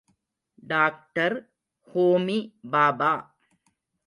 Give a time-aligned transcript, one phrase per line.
[0.63, 1.35] Doctor
[1.87, 2.39] Homi
[2.71, 3.13] Baba.